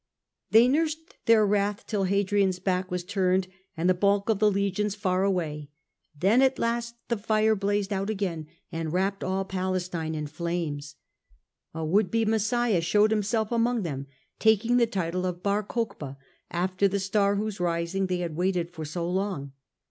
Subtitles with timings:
[0.49, 4.95] They nursed their wrath till Hadrian's back was turned, and the bulk of the legions
[4.95, 5.69] far away;
[6.19, 10.95] then at last the fire blazed out again, and wrapped all Palestine in flames.
[11.75, 14.07] A would be Messiah showed himself among them,
[14.39, 16.15] taking the title of Bar chochebas,
[16.49, 19.51] after the star whose rising they had waited for so long.